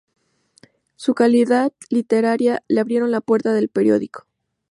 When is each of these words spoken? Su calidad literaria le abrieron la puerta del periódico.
Su 0.95 1.13
calidad 1.13 1.73
literaria 1.91 2.63
le 2.67 2.79
abrieron 2.79 3.11
la 3.11 3.21
puerta 3.21 3.53
del 3.53 3.69
periódico. 3.69 4.25